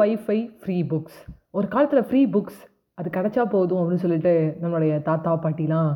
Wifi 0.00 0.38
free 0.60 0.76
books 0.92 1.18
ஒரு 1.58 1.66
காலத்தில் 1.74 2.06
free 2.08 2.22
books 2.34 2.60
அது 2.98 3.08
கிடச்சா 3.16 3.42
போதும் 3.54 3.80
அப்படின்னு 3.80 4.04
சொல்லிட்டு 4.04 4.32
நம்மளுடைய 4.62 4.94
தாத்தா 5.08 5.30
பாட்டிலாம் 5.44 5.90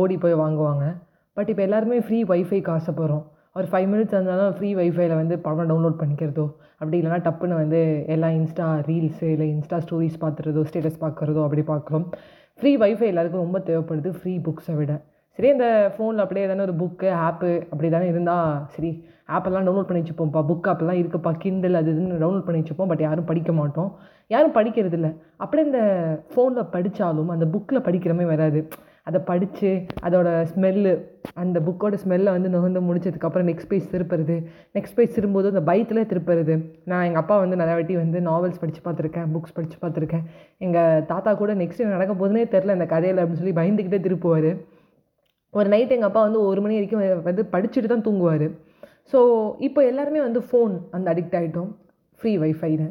ஓடி 0.00 0.16
போய் 0.22 0.40
வாங்குவாங்க. 0.42 0.84
பட் 1.36 1.50
இப்போ 1.52 1.62
எல்லாருமே 1.66 1.98
ஃப்ரீ 2.06 2.18
ஒய்ஃபைக்கு 2.32 2.70
ஆசைப்படுறோம். 2.76 3.24
ஒரு 3.58 3.66
ஃபைவ் 3.70 3.88
மினிட்ஸ் 3.92 4.14
இருந்தாலும் 4.16 4.52
ஃப்ரீ 4.56 4.68
ஒய்ஃபைல 4.80 5.16
வந்து 5.20 5.34
படம் 5.46 5.70
டவுன்லோட் 5.70 5.98
பண்ணிக்கிறதோ 6.02 6.44
அப்படி 6.78 6.96
இல்லைனா 7.00 7.18
டப்புன்னு 7.26 7.56
வந்து 7.62 7.80
எல்லாம் 8.14 8.34
இன்ஸ்டா 8.38 8.66
ரீல்ஸு 8.88 9.26
இல்லை 9.34 9.48
இன்ஸ்டா 9.54 9.78
ஸ்டோரிஸ் 9.84 10.20
பார்த்துறதோ 10.22 10.62
ஸ்டேட்டஸ் 10.68 11.02
பார்க்குறதோ 11.04 11.42
அப்படி 11.46 11.64
பார்க்குறோம் 11.72 12.06
ஃப்ரீ 12.58 12.72
ஒய்ஃபை 12.84 13.08
எல்லாருக்கும் 13.12 13.44
ரொம்ப 13.46 13.58
தேவைப்படுது 13.68 14.12
ஃப்ரீ 14.18 14.34
புக்ஸை 14.46 14.76
விட. 14.80 14.94
சரி 15.36 15.50
அந்த 15.50 15.66
ஃபோனில் 15.96 16.22
அப்படியே 16.24 16.46
எதனா 16.46 16.60
ஒரு 16.60 16.74
புக்கு 16.82 17.10
ஆப்பு 17.26 17.50
அப்படி 17.70 17.90
தானே 17.90 18.06
இருந்தால் 18.06 18.62
சரி 18.74 18.92
ஆப்பெல்லாம் 19.34 19.66
டவுன்லோட் 19.66 19.88
பண்ணி 19.90 20.02
வச்சுப்போம்ப்பா. 20.02 20.40
புக் 20.50 20.68
ஆப்பெல்லாம் 20.70 21.00
இருக்குப்பா. 21.02 21.30
கிண்டல் 21.38 21.74
அது 21.74 21.92
இதுன்னு 21.92 22.22
டவுன்லோட் 22.22 22.46
பண்ணி 22.46 22.62
வச்சுப்போம். 22.62 22.86
பட் 22.86 23.00
யாரும் 23.00 23.24
படிக்க 23.24 23.52
மாட்டோம். 23.52 23.90
யாரும் 24.26 24.54
படிக்கிறது 24.54 24.92
இல்லை. 24.92 25.10
அப்படியே 25.36 25.68
இந்த 25.68 25.82
ஃபோனில் 26.32 26.70
படித்தாலும் 26.70 27.28
அந்த 27.28 27.46
புக்கில் 27.54 27.86
படிக்கிறமே 27.86 28.26
வராது. 28.26 28.68
அதை 29.04 29.20
படித்து 29.20 29.70
அதோட 30.02 30.28
ஸ்மெல்லு 30.50 30.90
அந்த 31.34 31.60
புக்கோட 31.60 31.94
ஸ்மெல்லை 32.02 32.30
வந்து 32.34 32.48
நுகர்ந்து 32.48 32.80
முடிச்சதுக்கப்புறம் 32.80 33.48
நெக்ஸ்ட் 33.50 33.68
பேஜ் 33.68 33.88
திருப்புறது. 33.94 34.36
நெக்ஸ்ட் 34.74 34.96
பேஜ் 34.96 35.14
திரும்பும்போது 35.14 35.48
அந்த 35.48 35.62
பயத்தில் 35.70 36.08
திருப்புறது. 36.10 36.54
நான் 36.84 37.04
எங்கள் 37.04 37.22
அப்பா 37.22 37.38
வந்து 37.38 37.56
நிறையா 37.56 37.78
வாட்டி 37.78 37.96
வந்து 37.96 38.20
நாவல்ஸ் 38.20 38.60
படித்து 38.60 38.84
பார்த்துருக்கேன் 38.84 39.26
புக்ஸ் 39.34 39.54
படித்து 39.54 39.78
பார்த்துருக்கேன். 39.82 40.24
எங்கள் 40.58 41.04
தாத்தா 41.04 41.34
கூட 41.34 41.54
நெக்ஸ்ட் 41.54 41.82
நடக்க 41.84 42.14
போதுனே 42.22 42.44
தெரில 42.54 42.76
அந்த 42.78 42.86
கதையில் 42.86 43.22
அப்படின்னு 43.24 43.42
சொல்லி 43.42 43.56
பயந்துக்கிட்டே 43.60 44.00
திருப்புவார். 44.06 44.52
ஒரு 45.54 45.68
நைட் 45.72 45.94
எங்கள் 45.94 46.08
அப்பா 46.08 46.20
வந்து 46.26 46.40
ஒரு 46.50 46.60
மணி 46.64 46.76
வரைக்கும் 46.78 47.24
வந்து 47.28 47.42
படிச்சுட்டு 47.54 47.88
தான் 47.92 48.04
தூங்குவார். 48.06 48.46
ஸோ 49.12 49.18
இப்போ 49.66 49.80
எல்லாருமே 49.90 50.20
வந்து 50.26 50.40
ஃபோன் 50.48 50.74
அந்த 50.96 51.06
அடிக்ட் 51.12 51.36
ஆகிட்டோம் 51.38 51.70
ஃப்ரீ 52.20 52.32
வைஃபைன்னு 52.42 52.88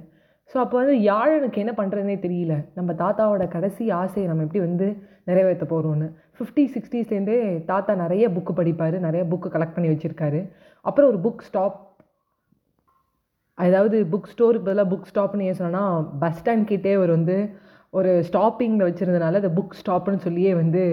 ஸோ 0.52 0.58
அப்போ 0.64 0.76
வந்து 0.82 0.96
யாழனுக்கு 1.10 1.62
என்ன 1.64 1.74
பண்ணுறதுனே 1.78 2.16
தெரியல. 2.26 2.54
நம்ம 2.78 2.94
தாத்தாவோட 3.02 3.44
கடைசி 3.54 3.84
ஆசையை 4.00 4.26
நம்ம 4.30 4.44
எப்படி 4.48 4.62
வந்து 4.66 4.88
நிறைவேற்ற 5.30 5.66
போகிறோன்னு 5.74 6.08
ஃபிஃப்டி 6.38 6.64
சிக்ஸ்டீஸ்லேருந்தே 6.74 7.38
தாத்தா 7.70 7.94
நிறைய 8.04 8.26
புக்கு 8.36 8.54
படிப்பார். 8.60 8.98
நிறைய 9.08 9.24
புக்கு 9.32 9.50
கலெக்ட் 9.54 9.76
பண்ணி 9.76 9.92
வச்சுருக்காரு. 9.92 10.42
அப்புறம் 10.86 11.10
ஒரு 11.12 11.20
புக் 11.26 11.46
ஸ்டாப் 11.48 11.78
அதாவது 13.58 13.98
புக் 14.12 14.30
ஸ்டோருக்கு 14.34 14.68
பதிலாக 14.68 14.90
புக் 14.92 15.10
ஸ்டாப்னு 15.12 15.48
ஏன் 15.50 15.60
சொன்னால் 15.64 16.06
பஸ் 16.22 16.38
ஸ்டாண்ட் 16.40 16.70
கிட்டே 16.70 16.94
அவர் 17.00 17.12
வந்து 17.18 17.36
ஒரு 17.94 18.12
ஸ்டாப்பிங்கில் 18.30 18.88
வச்சுருந்தனால 18.88 19.42
அந்த 19.42 19.52
புக் 19.58 19.76
ஸ்டாப்னு 19.80 20.24
சொல்லியே 20.28 20.52
வந்து 20.62 20.84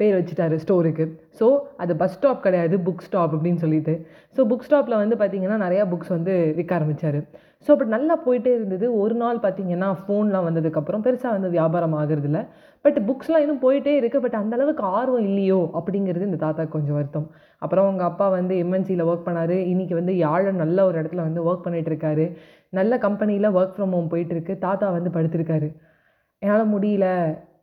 பேர் 0.00 0.16
வச்சுட்டாரு 0.18 0.56
ஸ்டோருக்கு. 0.64 1.04
ஸோ 1.38 1.46
அது 1.82 1.92
பஸ் 2.02 2.14
ஸ்டாப் 2.16 2.44
கிடையாது 2.46 2.76
புக் 2.86 3.04
ஸ்டாப் 3.06 3.34
அப்படின்னு 3.36 3.60
சொல்லிட்டு. 3.64 3.94
ஸோ 4.36 4.40
புக் 4.50 4.66
ஸ்டாப்பில் 4.66 5.00
வந்து 5.02 5.16
பார்த்திங்கன்னா 5.20 5.58
நிறையா 5.66 5.84
புக்ஸ் 5.92 6.12
வந்து 6.16 6.34
விற்க 6.58 6.72
ஆரம்பித்தார் 6.78 7.20
ஸோ 7.66 7.68
அப்படி 7.74 7.90
நல்லா 7.94 8.14
போயிட்டே 8.26 8.50
இருந்தது. 8.58 8.86
ஒரு 9.02 9.14
நாள் 9.22 9.38
பார்த்திங்கன்னா 9.44 9.88
ஃபோன்லாம் 10.00 10.46
வந்ததுக்கப்புறம் 10.48 11.02
பெருசாக 11.06 11.32
வந்து 11.36 11.48
வியாபாரம் 11.56 11.96
ஆகுறதில்ல. 12.00 12.40
பட் 12.84 12.98
புக்ஸ்லாம் 13.08 13.42
இன்னும் 13.44 13.62
போயிட்டே 13.64 13.92
இருக்குது 14.00 14.24
பட் 14.24 14.36
அந்தளவுக்கு 14.40 14.84
ஆர்வம் 14.98 15.24
இல்லையோ 15.30 15.58
அப்படிங்கிறது 15.78 16.28
இந்த 16.28 16.38
தாத்தா 16.44 16.64
கொஞ்சம் 16.76 16.96
வருத்தம். 16.98 17.26
அப்புறம் 17.62 17.86
அவங்க 17.86 18.04
அப்பா 18.10 18.26
வந்து 18.36 18.54
எம்என்சியில் 18.64 19.04
ஒர்க் 19.10 19.26
பண்ணார். 19.28 19.56
இன்றைக்கி 19.72 19.94
வந்து 20.00 20.14
யாழம் 20.26 20.62
நல்ல 20.64 20.78
ஒரு 20.88 20.96
இடத்துல 21.00 21.24
வந்து 21.28 21.42
ஒர்க் 21.48 21.66
பண்ணிகிட்ருக்காரு 21.66 22.26
நல்ல 22.78 22.98
கம்பெனியில் 23.06 23.54
ஒர்க் 23.58 23.76
ஃப்ரம் 23.76 23.94
ஹோம் 23.96 24.10
போயிட்டுருக்கு 24.14 24.54
தாத்தா 24.66 24.88
வந்து 24.96 25.12
படுத்திருக்காரு. 25.16 25.70
என்னால் 26.42 26.72
முடியல. 26.74 27.06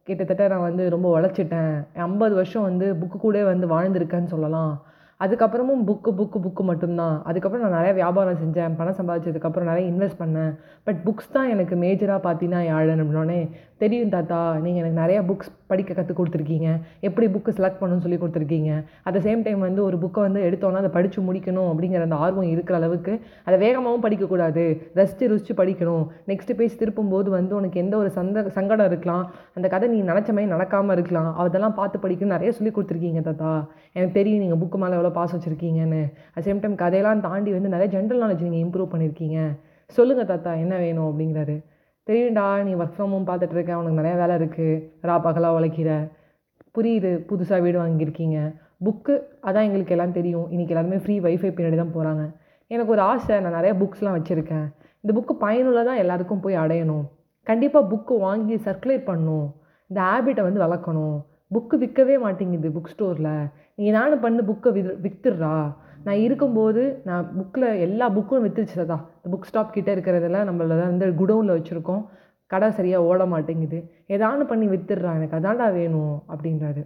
கிட்டத்தட்ட 0.07 0.47
நான் 0.47 0.67
வந்து 0.69 0.83
ரொம்ப 0.89 1.07
உழைச்சிட்டேன். 1.19 1.85
ஐம்பது 2.07 2.33
வருஷம் 2.35 2.65
வந்து 2.69 2.87
புக்கு 2.93 3.17
கூட 3.21 3.37
வந்து 3.43 3.67
வாழ்ந்திருக்கேன்னு 3.67 4.31
சொல்லலாம். 4.33 4.73
அதுக்கப்புறமும் 5.19 5.83
புக்கு 5.87 6.11
புக்கு 6.19 6.39
புக்கு 6.45 6.63
மட்டும்தான். 6.69 7.15
அதுக்கப்புறம் 7.23 7.65
நான் 7.65 7.77
நிறைய 7.77 7.93
வியாபாரம் 7.93 8.39
செஞ்சேன் 8.41 8.75
பணம் 8.77 8.97
சம்பாதிச்சதுக்கப்புறம் 8.99 9.69
நிறைய 9.69 9.85
இன்வெஸ்ட் 9.91 10.19
பண்ணேன். 10.19 10.51
பட் 10.83 10.99
புக்ஸ் 11.05 11.31
தான் 11.31 11.49
எனக்கு 11.49 11.75
மேஜராக 11.75 12.19
பார்த்தீங்கன்னா 12.27 12.61
யாழன் 12.71 13.01
அப்படின்னோடனே 13.03 13.39
தெரியும் 13.81 14.11
தாத்தா 14.13 14.37
நீங்கள் 14.63 14.81
எனக்கு 14.81 14.99
நிறையா 15.01 15.21
புக்ஸ் 15.29 15.49
படிக்க 15.71 15.91
கற்றுக் 15.95 16.17
கொடுத்துருக்கீங்க. 16.17 16.67
எப்படி 17.07 17.25
புக்கு 17.33 17.51
செலக்ட் 17.57 17.79
பண்ணணும்னு 17.79 18.03
சொல்லி 18.05 18.17
கொடுத்துருக்கீங்க. 18.21 18.71
அட் 19.07 19.17
சேம் 19.25 19.41
டைம் 19.45 19.61
வந்து 19.65 19.81
ஒரு 19.87 19.97
புக்கை 20.03 20.21
வந்து 20.27 20.41
எடுத்தோன்னா 20.47 20.81
அதை 20.83 20.91
படித்து 20.97 21.21
முடிக்கணும் 21.29 21.69
அப்படிங்கிற 21.71 22.05
அந்த 22.07 22.17
ஆர்வம் 22.25 22.49
இருக்கிற 22.53 22.75
அளவுக்கு 22.79 23.13
அதை 23.47 23.57
வேகமாகவும் 23.65 24.05
படிக்கக்கூடாது. 24.05 24.63
ரசித்து 24.99 25.29
ருசித்து 25.31 25.55
படிக்கணும். 25.61 26.05
நெக்ஸ்ட்டு 26.31 26.57
பேஜ் 26.61 26.79
திருப்பும்போது 26.81 27.29
வந்து 27.37 27.53
உனக்கு 27.59 27.83
எந்த 27.83 27.95
ஒரு 28.01 28.11
சந்த 28.19 28.45
சங்கடம் 28.59 28.89
இருக்கலாம். 28.91 29.25
அந்த 29.57 29.67
கதை 29.75 29.89
நீ 29.95 29.99
நினச்ச 30.11 30.29
மாதிரி 30.37 30.53
நடக்காமல் 30.55 30.95
இருக்கலாம். 30.97 31.29
அதெல்லாம் 31.43 31.77
பார்த்து 31.81 32.03
படிக்கணும் 32.07 32.35
நிறைய 32.37 32.51
சொல்லி 32.59 32.73
கொடுத்துருக்கீங்க 32.79 33.23
தாத்தா. 33.29 33.53
எனக்கு 33.95 34.17
தெரியும் 34.19 34.43
நீங்கள் 34.45 34.63
புக்கு 34.63 34.79
மேலே 34.83 34.97
எவ்வளோ 34.99 35.13
பாஸ் 35.19 35.35
வச்சுருக்கீங்கன்னு. 35.37 36.03
அட் 36.35 36.47
சேம் 36.49 36.63
டைம் 36.63 36.81
கதையெல்லாம் 36.85 37.27
தாண்டி 37.29 37.51
வந்து 37.59 37.75
நிறைய 37.77 37.89
ஜென்ரல் 37.97 38.23
நாலேஜ் 38.25 38.47
நீங்கள் 38.49 38.63
இம்ப்ரூவ் 38.65 38.93
பண்ணியிருக்கீங்க 38.95 39.39
சொல்லுங்கள் 39.97 40.33
தாத்தா 40.33 40.51
என்ன 40.65 40.75
வேணும் 40.83 41.07
அப்படிங்கிறாரு. 41.09 41.55
தெரியும்டா 42.07 42.63
நீ 42.63 42.71
ஒர்க் 42.75 42.95
ஃப்ரம் 42.95 43.13
ஹோம் 43.13 43.27
பார்த்துட்டு 43.27 43.55
இருக்க 43.57 43.77
உனக்கு 43.77 43.99
நிறையா 44.01 44.17
வேலை 44.21 44.33
இருக்குது 44.39 44.73
ரா 45.07 45.13
பகலாக 45.21 45.57
உழைக்கிற. 45.57 45.91
புரியுது 46.75 47.11
புதுசாக 47.29 47.61
வீடு 47.61 47.77
வாங்கியிருக்கீங்க. 47.81 48.39
புக்கு 48.85 49.13
அதான் 49.47 49.67
எங்களுக்கு 49.67 49.93
எல்லாம் 49.95 50.11
தெரியும். 50.11 50.47
இன்றைக்கி 50.51 50.73
எல்லாருமே 50.73 50.97
ஃப்ரீ 51.03 51.15
வைஃபை 51.19 51.49
பின்னாடி 51.57 51.77
தான் 51.81 51.93
போகிறாங்க 51.95 52.23
எனக்கு 52.71 52.91
ஒரு 52.91 53.01
ஆசை 53.01 53.39
நான் 53.39 53.57
நிறைய 53.59 53.73
புக்ஸ்லாம் 53.81 54.17
வச்சுருக்கேன். 54.17 54.67
இந்த 55.01 55.11
புக்கு 55.17 55.33
பயனுள்ளதாக 55.45 56.01
எல்லாருக்கும் 56.03 56.43
போய் 56.45 56.61
அடையணும். 56.63 57.05
கண்டிப்பாக 57.43 57.89
புக்கு 57.91 58.17
வாங்கி 58.19 58.55
சர்க்குலேட் 58.67 59.07
பண்ணணும். 59.09 59.47
இந்த 59.89 59.99
ஹேபிட்டை 60.09 60.43
வந்து 60.47 60.63
வளர்க்கணும். 60.65 61.17
புக்கு 61.53 61.75
விற்கவே 61.81 62.15
மாட்டேங்குது 62.19 62.69
புக் 62.75 62.91
ஸ்டோரில் 62.93 63.33
நீ 63.75 63.89
நானும் 63.89 64.19
பண்ணு 64.19 64.41
புக்கை 64.49 64.69
வி 64.77 64.81
விற்றுடுறா 65.05 65.55
நான் 66.05 66.15
இருக்கும்போது 66.15 67.01
நான் 67.03 67.31
புக்கில் 67.37 67.79
எல்லா 67.79 68.09
புக்கும் 68.09 68.43
விற்றுச்சு 68.45 68.77
இந்த 68.77 68.97
புக் 69.31 69.41
ஸ்டாப் 69.41 69.73
கிட்டே 69.73 69.95
இருக்கிறதெல்லாம் 69.95 70.47
நம்மள 70.49 70.67
வந்து 70.67 71.13
குடவுனில் 71.13 71.55
வச்சுருக்கோம். 71.57 72.05
கடை 72.47 72.71
சரியாக 72.71 73.03
ஓட 73.03 73.25
மாட்டேங்குது. 73.25 73.91
ஏதானு 74.07 74.43
பண்ணி 74.43 74.67
விற்றுடுறான் 74.67 75.17
எனக்கு 75.19 75.37
அதான்டா 75.37 75.73
வேணும் 75.73 76.23
அப்படின்றாரு. 76.29 76.83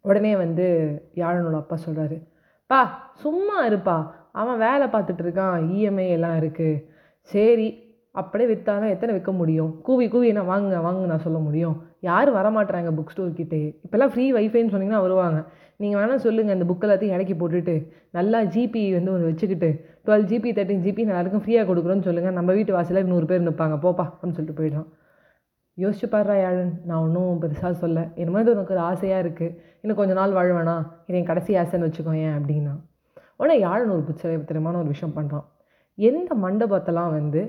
உடனே 0.00 0.36
வந்து 0.36 0.66
யாழனோட 1.14 1.54
அப்பா 1.54 1.76
சொல்கிறாரு 1.86 2.18
பா 2.66 3.12
சும்மா 3.14 3.66
இருப்பா. 3.68 4.10
அவன் 4.32 4.58
வேலை 4.58 4.86
பார்த்துட்டு 4.88 5.22
இருக்கான். 5.24 5.56
இஎம்ஐ 5.74 6.08
எல்லாம் 6.08 6.36
இருக்குது 6.38 6.84
சரி 7.20 7.81
அப்படியே 8.20 8.46
விற்றாலும் 8.50 8.92
எத்தனை 8.94 9.12
விற்க 9.16 9.32
முடியும்? 9.32 9.70
கூவி 9.86 10.06
கூவி 10.12 10.26
என்ன 10.32 10.42
வாங்குங்க 10.50 10.78
வாங்க 10.86 11.06
நான் 11.12 11.24
சொல்ல 11.26 11.38
முடியும். 11.46 11.76
யாரும் 12.08 12.36
வரமாட்டுறாங்க 12.38 12.90
புக் 12.96 13.12
ஸ்டோர் 13.12 13.30
கிட்டே? 13.38 13.60
இப்போல்லாம் 13.84 14.12
ஃப்ரீ 14.14 14.24
வைஃபைன்னு 14.36 14.72
சொன்னீங்கன்னா 14.74 15.02
வருவாங்க. 15.06 15.38
நீங்கள் 15.82 16.00
வேணால் 16.00 16.22
சொல்லுங்கள் 16.24 16.56
அந்த 16.56 16.66
புக் 16.70 16.84
எல்லாத்தையும் 16.86 17.14
இறக்கி 17.16 17.34
போட்டுட்டு 17.34 17.74
நல்லா 18.18 18.38
ஜிபி 18.54 18.82
வந்து 18.96 19.12
ஒன்று 19.12 19.30
வச்சுக்கிட்டு 19.30 19.70
டுவெல் 20.06 20.26
ஜிபி 20.30 20.50
தேர்ட்டின் 20.58 20.82
ஜிபி 20.86 21.02
எல்லாருக்கும் 21.06 21.44
ஃப்ரீயாக 21.44 21.66
கொடுக்குறோன்னு 21.70 22.06
சொல்லுங்கள் 22.08 22.36
நம்ம 22.38 22.52
வீட்டு 22.58 22.72
வாசலில் 22.76 23.10
நூறு 23.12 23.26
பேர் 23.30 23.46
நிற்பாங்க 23.48 23.78
போப்பா 23.86 24.04
அப்படின்னு 24.10 24.36
சொல்லிட்டு 24.38 24.58
போயிடலாம் 24.60 24.88
யோசிச்சு 25.78 26.06
பாடுறா 26.14 26.34
யாழன். 26.42 26.72
நான் 26.88 27.02
ஒன்றும் 27.04 27.40
பெருசாக 27.42 27.74
சொல்ல. 27.82 28.00
என்ன 28.20 28.30
மாதிரி 28.34 28.54
உனக்கு 28.54 28.74
ஒரு 28.76 28.82
ஆசையாக 28.90 29.22
இருக்குது 29.24 29.54
இன்னும் 29.82 29.98
கொஞ்ச 30.00 30.12
நாள் 30.20 30.36
வாழ்வேனா? 30.38 30.76
இது 31.06 31.18
என் 31.18 31.30
கடைசி 31.30 31.52
ஆசைன்னு 31.62 31.88
வச்சுக்கோ 31.88 32.14
ஏன் 32.26 32.36
அப்படின்னா. 32.38 32.74
உடனே 33.40 33.56
யாழன் 33.66 33.94
ஒரு 33.96 34.04
புத்திரமான 34.08 34.78
ஒரு 34.82 34.90
விஷயம் 34.94 35.16
பண்ணுறான் 35.16 35.46
எந்த 35.98 36.34
மண்டபத்தெல்லாம் 36.44 37.12
வந்து 37.18 37.40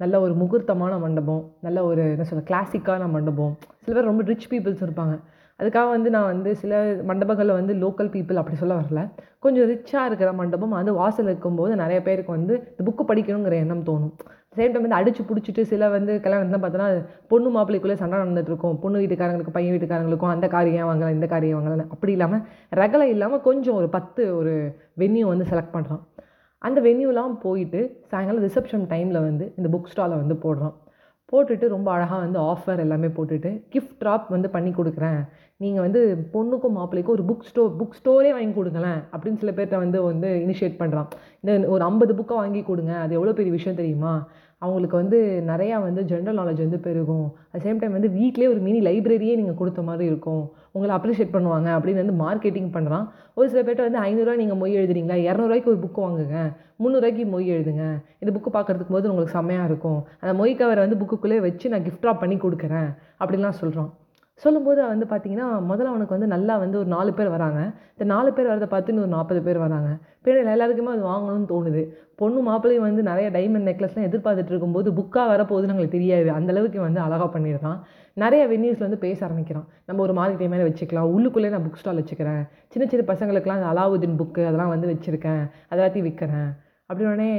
நல்ல 0.00 0.20
ஒரு 0.24 0.34
முகூர்த்தமான 0.40 0.98
மண்டபம் 1.04 1.42
நல்ல 1.66 1.78
ஒரு 1.84 2.02
என்ன 2.10 2.24
சொல்ல 2.24 2.42
கிளாசிக்கான 2.50 3.08
மண்டபம். 3.14 3.52
சில 3.84 3.94
பேர் 3.96 4.08
ரொம்ப 4.10 4.22
ரிச் 4.30 4.46
பீப்புள்ஸ் 4.52 4.82
இருப்பாங்க. 4.86 5.14
அதுக்காக 5.60 5.86
வந்து 5.94 6.08
நான் 6.14 6.28
வந்து 6.32 6.50
சில 6.56 6.72
மண்டபங்களில் 7.08 7.56
வந்து 7.60 7.74
லோக்கல் 7.74 8.10
பீப்புள் 8.14 8.40
அப்படி 8.40 8.56
சொல்ல 8.56 8.74
வரல. 8.80 9.00
கொஞ்சம் 9.44 9.68
ரிச்சாக 9.70 10.08
இருக்கிற 10.08 10.32
மண்டபம் 10.40 10.74
அது 10.80 10.92
வாசல் 10.94 11.24
இருக்கும்போது 11.24 11.72
நிறைய 11.76 12.02
பேருக்கு 12.02 12.32
வந்து 12.36 12.54
இந்த 12.70 12.82
புக்கு 12.88 13.04
படிக்கணுங்கிற 13.10 13.56
எண்ணம் 13.62 13.82
தோணும். 13.88 14.12
சேம் 14.56 14.72
டைம் 14.74 14.86
வந்து 14.86 14.98
அடிச்சு 15.00 15.22
பிடிச்சிட்டு 15.30 15.62
சில 15.72 15.88
வந்து 15.96 16.12
கல்யாணத்தான் 16.24 16.62
பார்த்தோன்னா 16.64 16.88
பொண்ணு 17.32 17.48
மாப்பிள்ளைக்குள்ளே 17.56 17.96
சண்டை 18.02 18.20
நடந்துட்டுருக்கும். 18.20 18.76
பொண்ணு 18.84 19.00
வீட்டுக்காரங்களுக்கு 19.00 19.56
பையன் 19.56 19.74
வீட்டுக்காரங்களுக்கும் 19.74 20.34
அந்த 20.34 20.48
காரியம் 20.48 20.88
வாங்கலாம் 20.90 21.16
இந்த 21.18 21.28
காரியம் 21.34 21.58
வாங்கலாம் 21.58 21.92
அப்படி 21.96 22.12
இல்லாமல் 22.12 22.44
ரகலை 22.82 23.08
இல்லாமல் 23.16 23.44
கொஞ்சம் 23.48 23.74
ஒரு 23.74 23.88
பத்து 23.96 24.22
ஒரு 24.36 24.54
வென்யூ 25.02 25.26
வந்து 25.32 25.46
செலக்ட் 25.52 25.74
பண்ணுறான் 25.76 26.04
அந்த 26.66 26.78
வென்யூலாம் 26.86 27.34
போயிட்டு 27.46 27.80
சாயங்காலம் 28.10 28.44
ரிசப்ஷன் 28.48 28.86
டைமில் 28.92 29.26
வந்து 29.28 29.44
இந்த 29.58 29.68
புக் 29.74 29.90
ஸ்டாலை 29.92 30.16
வந்து 30.22 30.36
போடுறோம். 30.44 30.76
போட்டுட்டு 31.32 31.66
ரொம்ப 31.72 31.88
அழகாக 31.94 32.20
வந்து 32.24 32.38
ஆஃபர் 32.50 32.82
எல்லாமே 32.84 33.08
போட்டுட்டு 33.16 33.50
கிஃப்ட் 33.72 33.98
ட்ராப் 34.02 34.28
வந்து 34.34 34.48
பண்ணி 34.54 34.70
கொடுக்குறேன். 34.78 35.18
நீங்கள் 35.62 35.84
வந்து 35.86 36.00
பொண்ணுக்கும் 36.34 36.76
மாப்பிள்ளைக்கும் 36.78 37.16
ஒரு 37.16 37.24
புக் 37.30 37.46
ஸ்டோர் 37.48 37.72
புக் 37.80 37.96
ஸ்டோரே 37.98 38.30
வாங்கி 38.36 38.54
கொடுங்களேன் 38.58 39.00
அப்படின்னு 39.12 39.40
சில 39.42 39.52
பேர்கிட்ட 39.56 39.78
வந்து 39.84 39.98
வந்து 40.10 40.28
இனிஷியேட் 40.44 40.80
பண்ணுறான் 40.82 41.08
இந்த 41.44 41.68
ஒரு 41.74 41.82
ஐம்பது 41.90 42.14
புக்கை 42.20 42.36
வாங்கி 42.42 42.62
கொடுங்க 42.70 42.92
அது 43.04 43.16
எவ்வளோ 43.18 43.34
பெரிய 43.40 43.52
விஷயம் 43.58 43.80
தெரியுமா? 43.80 44.12
அவங்களுக்கு 44.62 44.96
வந்து 45.00 45.18
நிறையா 45.50 45.76
வந்து 45.86 46.02
ஜென்ரல் 46.10 46.38
நாலேஜ் 46.40 46.62
வந்து 46.64 46.78
பெருகும். 46.86 47.26
அட் 47.52 47.62
சேம் 47.64 47.80
டைம் 47.80 47.96
வந்து 47.96 48.10
வீட்டிலே 48.16 48.46
ஒரு 48.52 48.60
மினி 48.66 48.80
லைப்ரரியே 48.86 49.34
நீங்கள் 49.40 49.58
கொடுத்த 49.60 49.82
மாதிரி 49.88 50.06
இருக்கும். 50.10 50.42
உங்களை 50.76 50.92
அப்ரிஷியேட் 50.96 51.34
பண்ணுவாங்க 51.36 51.68
அப்படின்னு 51.76 52.02
வந்து 52.04 52.16
மார்க்கெட்டிங் 52.24 52.70
பண்ணுறான் 52.76 53.04
ஒரு 53.38 53.46
சில 53.52 53.60
பேர்ட்ட 53.66 53.86
வந்து 53.88 54.02
ஐநூறுரூவா 54.08 54.36
நீங்கள் 54.42 54.60
மொய் 54.62 54.78
எழுதுறீங்களா? 54.80 55.18
இரநூறுவாய்க்கு 55.28 55.72
ஒரு 55.74 55.80
புக்கு 55.84 56.00
வாங்குங்க. 56.06 56.40
முந்நூறுவாய்க்கு 56.82 57.24
மொய் 57.34 57.52
எழுதுங்க. 57.54 57.84
இந்த 58.22 58.30
புக்கு 58.34 58.50
பார்க்குறதுக்கு 58.56 58.96
போது 58.96 59.10
உங்களுக்கு 59.12 59.36
செம்மையாக 59.38 59.68
இருக்கும். 59.70 60.00
அந்த 60.22 60.34
மொய் 60.42 60.58
கவரை 60.60 60.82
வந்து 60.86 61.00
புக்குக்குள்ளே 61.02 61.40
வச்சு 61.48 61.72
நான் 61.74 61.86
கிஃப்ட் 61.86 62.04
ட்ராப் 62.04 62.22
பண்ணி 62.24 62.38
கொடுக்குறேன் 62.46 62.90
அப்படின்லாம் 63.20 63.58
சொல்கிறான் 63.62 63.90
சொல்லும்போது 64.42 64.80
வந்து 64.92 65.06
பார்த்தீங்கன்னா 65.12 65.46
முதல்ல 65.70 65.90
அவனுக்கு 65.92 66.14
வந்து 66.16 66.26
நல்லா 66.34 66.56
வந்து 66.62 66.76
ஒரு 66.78 66.88
நாலு 66.94 67.12
பேர் 67.18 67.30
வராங்க. 67.36 67.60
இந்த 67.92 68.04
நாலு 68.14 68.30
பேர் 68.32 68.50
வரதை 68.50 68.66
பார்த்து 68.74 68.98
ஒரு 69.04 69.10
நாற்பது 69.14 69.40
பேர் 69.46 69.58
வராங்க. 69.58 69.88
பின்னாடி 70.24 70.52
எல்லாருக்குமே 70.54 70.90
அது 70.96 71.02
வாங்கணும்னு 71.04 71.48
தோணுது. 71.52 71.82
பொண்ணு 72.20 72.40
மாப்பிள்ளையும் 72.48 72.86
வந்து 72.88 73.02
நிறைய 73.02 73.26
டைமண்ட் 73.30 73.68
நெக்லஸ்லாம் 73.68 74.06
எதிர்பார்த்துட்டு 74.08 74.52
இருக்கும்போது 74.54 74.90
புக்காக 74.98 75.26
வரப்போகுதுன்னு 75.32 75.74
எங்களுக்கு 75.74 75.98
தெரியாது. 75.98 76.30
அந்த 76.38 76.52
அளவுக்கு 76.52 76.80
வந்து 76.80 77.00
அழகாக 77.00 77.28
பண்ணிடுறான் 77.34 77.78
நிறைய 78.22 78.44
வெந்நீஸில் 78.48 78.86
வந்து 78.86 78.98
பேச 78.98 79.18
ஆரம்பிக்கிறான். 79.26 79.66
நம்ம 79.86 80.02
ஒரு 80.02 80.14
மார்க்கெட்டை 80.20 80.48
மேலே 80.54 80.64
வச்சுக்கலாம். 80.68 81.10
உள்ளுக்குள்ளே 81.16 81.48
நான் 81.48 81.66
புக் 81.66 81.80
ஸ்டால் 81.82 82.00
வச்சுக்கிறேன். 82.02 82.42
சின்ன 82.68 82.88
சின்ன 82.88 83.04
பசங்களுக்குலாம் 83.12 83.60
அந்த 83.60 83.68
அலாவுதீன் 83.72 84.18
புக்கு 84.22 84.40
அதெல்லாம் 84.50 84.68
வந்து 84.68 84.88
வச்சுருக்கேன். 84.94 85.44
அதை 85.68 85.78
எல்லாத்தையும் 85.82 86.08
விற்கிறேன் 86.08 86.50
அப்படின்னோடனே 86.90 87.32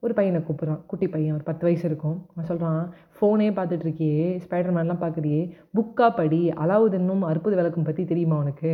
ஒரு 0.00 0.12
பையனை 0.14 0.38
கூப்பிட்றான். 0.46 0.80
குட்டி 0.86 1.06
பையன் 1.08 1.34
ஒரு 1.34 1.42
பத்து 1.42 1.64
வயசு 1.66 1.84
இருக்கும். 1.88 2.16
அவன் 2.30 2.48
சொல்கிறான் 2.48 2.80
ஃபோனே 3.16 3.48
பார்த்துட்ருக்கியே 3.58 4.24
ஸ்பைடர் 4.44 4.74
மேன்லாம் 4.76 5.02
பார்க்குறியே 5.02 5.42
புக்காக 5.76 6.08
படி 6.16 6.40
அலாவுதீனும் 6.62 7.22
அற்புத 7.22 7.56
விளக்கம் 7.56 7.86
பற்றி 7.88 8.04
தெரியுமா 8.04 8.38
உனக்கு? 8.38 8.72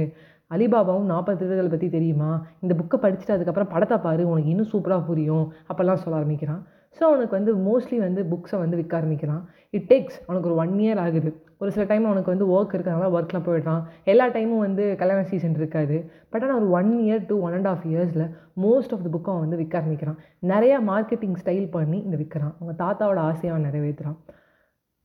அலிபாபாவும் 0.51 1.11
நாற்பது 1.13 1.39
திருடர்கள் 1.39 1.73
பற்றி 1.75 1.89
தெரியுமா? 1.89 2.31
இந்த 2.61 2.73
புக்கை 2.81 2.99
படிச்சுட்டு 3.05 3.37
அதுக்கப்புறம் 3.37 3.73
படத்தை 3.75 3.99
பாரு 3.99 4.29
உனக்கு 4.29 4.53
இன்னும் 4.55 4.73
சூப்பராக 4.73 5.05
புரியும். 5.11 5.47
அப்போல்லாம் 5.69 6.03
சொல்ல 6.05 6.19
ஆரம்பிக்கிறான். 6.21 6.63
ஸோ 6.97 7.03
அவனுக்கு 7.11 7.35
வந்து 7.39 7.53
மோஸ்ட்லி 7.67 7.97
வந்து 8.07 8.21
புக்ஸை 8.33 8.59
வந்து 8.63 8.79
விற்க 8.81 8.95
ஆரம்பிக்கிறான். 8.99 9.43
இட் 9.77 9.89
டேக்ஸ் 9.93 10.19
அவனுக்கு 10.27 10.49
ஒரு 10.51 10.59
ஒன் 10.65 10.75
இயர் 10.85 11.01
ஆகுது. 11.05 11.31
ஒரு 11.63 11.71
சில 11.75 11.85
டைம் 11.91 12.05
அவனுக்கு 12.09 12.33
வந்து 12.33 12.47
ஒர்க் 12.55 12.75
இருக்கிறதுனால 12.75 13.09
ஒர்க்கில் 13.17 13.45
போயிடுறான். 13.47 13.83
எல்லா 14.13 14.25
டைமும் 14.37 14.63
வந்து 14.67 14.85
கல்யாண 15.01 15.21
சீசன் 15.31 15.59
இருக்காது. 15.61 15.97
பட் 16.33 16.45
ஆனால் 16.45 16.59
ஒரு 16.61 16.69
one 16.79 16.91
year 17.05 17.23
two 17.31 17.37
one 17.47 17.57
and 17.59 17.69
half 17.73 17.85
இயர்ஸில் 17.93 18.27
மோஸ்ட் 18.65 18.95
ஆஃப் 18.97 19.05
த 19.07 19.11
புக்கை 19.15 19.31
அவன் 19.33 19.45
வந்து 19.47 19.61
விற்க 19.63 19.77
ஆரம்பிக்கிறான். 19.81 20.19
நிறையா 20.53 20.79
மார்க்கெட்டிங் 20.93 21.37
ஸ்டைல் 21.43 21.69
பண்ணி 21.77 21.99
இந்த 22.07 22.17
விற்கிறான் 22.23 22.55
அவங்க 22.59 22.75
தாத்தாவோட 22.85 23.21
ஆசையை 23.31 23.53
அவன் 23.55 23.67
நிறைவேற்றுறான் 23.69 24.19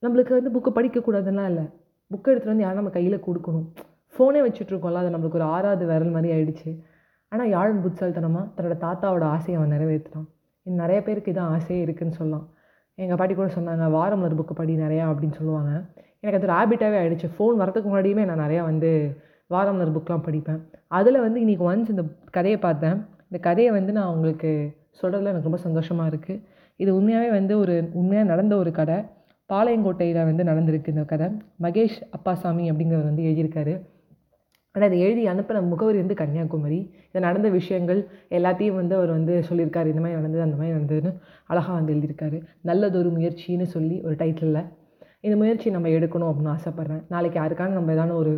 நம்மளுக்கு 0.03 0.33
வந்து 0.39 0.53
புக்கு 0.55 0.71
படிக்கக்கூடாதுன்னா 0.77 1.45
இல்லை. 1.51 1.65
புக்கை 2.11 2.29
எடுத்துகிட்டு 2.31 2.53
வந்து 2.53 2.65
யாரும் 2.65 2.81
நம்ம 2.81 2.93
கையில் 2.97 3.25
கொடுக்கணும். 3.27 3.67
ஃபோனே 4.15 4.41
வச்சுட்ருக்கோம்ல 4.45 5.01
அது 5.03 5.13
நம்மளுக்கு 5.15 5.39
ஒரு 5.39 5.47
ஆறாவது 5.55 5.85
விரல் 5.91 6.15
மாதிரி 6.15 6.29
ஆயிடுச்சு. 6.35 6.69
ஆனால் 7.31 7.49
யாழ் 7.55 7.81
புட்சல்தனமாக 7.85 8.45
தன்னோட 8.55 8.77
தாத்தாவோட 8.85 9.25
ஆசையை 9.35 9.57
அவன் 9.59 9.73
நிறைவேற்றுறான் 9.75 10.27
நிறைய 10.63 11.03
பேருக்கு 11.03 11.31
இதான் 11.31 11.51
ஆசையே 11.55 11.85
இருக்குதுன்னு 11.85 12.11
சொல்லலாம் 12.11 12.53
எங்கள் 12.95 13.17
பாட்டி 13.17 13.35
கூட 13.35 13.51
சொன்னாங்க 13.53 13.91
வாரம் 13.91 14.23
ஒரு 14.23 14.35
புக்கு 14.35 14.53
படி 14.53 14.75
நிறையா 14.75 15.05
அப்படின்னு 15.09 15.31
சொல்லுவாங்க. 15.31 15.85
எனக்கு 16.19 16.39
அது 16.39 16.47
ஒரு 16.47 16.55
ஹேபிட்டாகவே 16.57 16.99
ஆகிடுச்சு 17.01 17.27
ஃபோன் 17.35 17.61
வரதுக்கு 17.61 17.89
முன்னாடியுமே 17.89 18.25
நான் 18.25 18.49
நிறையா 18.49 18.63
வந்து 18.63 19.17
வாரம் 19.47 19.79
ஒரு 19.79 19.91
புக்கெலாம் 19.91 20.25
படிப்பேன். 20.27 20.59
அதில் 20.87 21.19
வந்து 21.19 21.39
இன்றைக்கி 21.45 21.63
ஒன்ஸ் 21.69 21.89
இந்த 21.89 22.03
கதையை 22.31 22.59
பார்த்தேன். 22.59 23.05
இந்த 23.23 23.37
கதையை 23.41 23.71
வந்து 23.71 23.91
நான் 23.91 24.13
உங்களுக்கு 24.13 24.77
சொல்கிறதுல 25.01 25.31
எனக்கு 25.33 25.49
ரொம்ப 25.49 25.57
சந்தோஷமாக 25.57 26.15
இருக்குது 26.15 26.43
இது 26.75 26.95
உண்மையாகவே 26.95 27.29
வந்து 27.29 27.59
ஒரு 27.59 27.89
உண்மையாக 27.93 28.27
நடந்த 28.27 28.55
ஒரு 28.57 28.71
கதை. 28.71 28.95
பாளையங்கோட்டையில் 29.49 30.25
வந்து 30.25 30.43
நடந்திருக்கு 30.43 30.87
இந்த 30.87 31.03
கதை. 31.03 31.27
மகேஷ் 31.61 31.97
அப்பாசாமி 32.17 32.65
அப்படிங்கிறவர் 32.71 33.09
வந்து 33.11 33.23
எழுதியிருக்காரு. 33.23 33.81
ஆனால் 34.75 34.89
இதை 34.89 34.99
எழுதி 35.05 35.23
அனுப்பின 35.31 35.61
முகவரி 35.69 35.97
வந்து 35.97 36.15
கன்னியாகுமரி. 36.21 36.79
இது 37.09 37.19
நடந்த 37.27 37.47
விஷயங்கள் 37.49 38.01
எல்லாத்தையும் 38.37 38.77
வந்து 38.81 38.95
அவர் 38.95 39.11
வந்து 39.17 39.33
சொல்லியிருக்காரு. 39.49 39.87
இந்த 39.93 40.01
மாதிரி 40.03 40.19
நடந்தது 40.19 40.43
அந்த 40.47 40.57
மாதிரி 40.59 40.75
நடந்ததுன்னு 40.77 41.11
அழகாக 41.51 41.75
வந்து 41.79 41.93
எழுதியிருக்காரு. 41.95 42.39
நல்லதொரு 42.69 43.11
முயற்சின்னு 43.17 43.67
சொல்லி 43.75 43.97
ஒரு 44.05 44.15
டைட்டிலில் 44.21 44.63
இந்த 45.27 45.35
முயற்சி 45.41 45.69
நம்ம 45.75 45.87
எடுக்கணும் 45.97 46.29
அப்படின்னு 46.31 46.55
ஆசைப்பட்றேன். 46.57 47.03
நாளைக்கு 47.13 47.37
யாருக்கான 47.41 47.77
நம்ம 47.77 47.93
ஏதான 47.95 48.15
ஒரு 48.21 48.33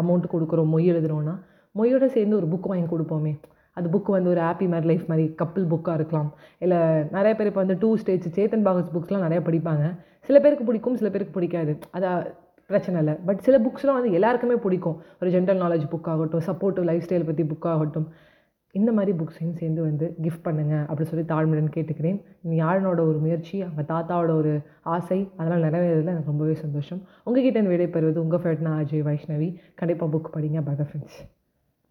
அமௌண்ட் 0.00 0.32
கொடுக்குறோம் 0.32 0.72
மொய் 0.74 0.90
எழுதுகிறோன்னா 0.92 1.34
மொய்யோட 1.78 2.06
சேர்ந்து 2.16 2.36
ஒரு 2.40 2.46
புக் 2.52 2.66
வாங்கி 2.70 2.88
கொடுப்போமே. 2.90 3.32
அது 3.78 3.86
புக் 3.94 4.10
வந்து 4.16 4.30
ஒரு 4.32 4.40
ஹாப்பி 4.40 4.66
மாதிரி 4.72 4.88
லைஃப் 4.90 5.06
மாதிரி 5.10 5.24
கப்பிள் 5.40 5.70
புக்காக 5.70 5.94
இருக்கலாம். 6.00 6.28
இல்லை 6.64 6.78
நிறைய 7.16 7.32
பேர் 7.38 7.48
இப்போ 7.50 7.60
வந்து 7.62 7.76
டூ 7.82 7.90
ஸ்டேஜ் 8.02 8.26
சேத்தன் 8.36 8.66
பாகஸ் 8.66 8.92
புக்ஸ்லாம் 8.96 9.24
நிறையா 9.26 9.42
படிப்பாங்க. 9.48 9.84
சில 10.28 10.36
பேருக்கு 10.44 10.66
பிடிக்கும் 10.68 10.98
சில 11.00 11.08
பேருக்கு 11.14 11.36
பிடிக்காது. 11.38 11.72
அதை 11.96 12.10
பிரச்சனை 12.66 12.98
இல்லை. 13.02 13.14
பட் 13.26 13.42
சில 13.46 13.58
புக்ஸ்லாம் 13.58 13.98
வந்து 13.98 14.12
எல்லாருக்குமே 14.12 14.56
பிடிக்கும். 14.56 15.00
ஒரு 15.20 15.30
ஜென்ரல் 15.30 15.62
நாலேஜ் 15.64 15.90
புக் 15.94 16.08
ஆகட்டும் 16.12 16.46
சப்போர்ட்டிவ் 16.46 16.88
லைஃப் 16.90 17.04
ஸ்டைல் 17.06 17.26
பற்றி 17.26 17.42
புக் 17.42 17.68
ஆகட்டும். 17.72 18.06
இந்த 18.74 18.92
மாதிரி 18.92 19.12
புக்ஸையும் 19.18 19.58
சேர்ந்து 19.60 19.82
வந்து 19.82 20.06
கிஃப்ட் 20.22 20.46
பண்ணுங்கள் 20.46 20.84
அப்படின்னு 20.86 21.10
சொல்லி 21.10 21.24
தாழ்மையுடன் 21.24 21.74
கேட்டுக்கிறேன். 21.74 22.18
நீ 22.40 22.54
யாழனோட 22.62 23.00
ஒரு 23.10 23.18
முயற்சி 23.26 23.62
அவங்க 23.62 23.84
தாத்தாவோட 23.92 24.32
ஒரு 24.40 24.60
ஆசை 24.82 25.30
அதெல்லாம் 25.36 25.64
நிறைவேறதில் 25.66 26.12
எனக்கு 26.14 26.32
ரொம்பவே 26.32 26.54
சந்தோஷம். 26.54 27.02
உங்ககிட்ட 27.24 27.62
விடைபெறுவது 27.62 28.16
உங்கள் 28.16 28.40
ஃபேட்னா 28.40 28.72
அஜய் 28.80 29.06
வைஷ்ணவி 29.10 29.48
கண்டிப்பாக 29.74 30.10
புக் 30.16 30.34
படிங்க 30.36 30.62
பை 30.68 30.74
ஃப்ரெண்ட்ஸ் 30.74 31.20